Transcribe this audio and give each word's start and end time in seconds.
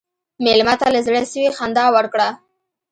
مېلمه 0.43 0.75
ته 0.81 0.87
له 0.93 0.99
زړه 1.07 1.21
سوي 1.31 1.47
خندا 1.57 1.85
ورکړه. 1.95 2.29